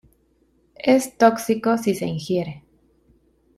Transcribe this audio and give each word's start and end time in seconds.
Es 0.93 1.15
tóxico 1.19 1.77
si 1.77 1.93
se 1.93 2.07
ingiere. 2.07 2.63